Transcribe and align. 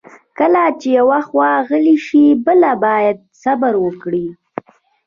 کله 0.39 0.63
چې 0.79 0.87
یوه 0.99 1.19
خوا 1.27 1.51
غلې 1.69 1.97
شي، 2.05 2.25
بله 2.45 2.71
باید 2.85 3.17
صبر 3.41 3.73
وکړي. 3.85 4.27